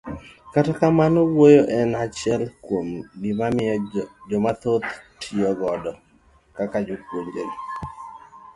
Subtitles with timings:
[0.53, 2.87] Kata kamano, wuoyo en achile kuom
[3.21, 3.47] gima
[4.29, 4.89] joma dhoth
[5.19, 5.91] tiyo godo
[6.57, 7.43] kaka jopuonjre.